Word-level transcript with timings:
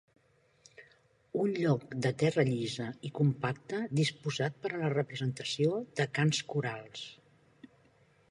Un 1.41 1.51
lloc 1.57 1.83
de 2.05 2.11
terra 2.21 2.45
llisa 2.47 2.87
i 3.09 3.11
compacta 3.19 3.83
disposat 4.01 4.57
per 4.63 4.73
a 4.77 4.79
la 4.83 4.91
representació 4.95 5.77
de 6.01 6.07
cants 6.19 6.43
corals. 6.55 7.05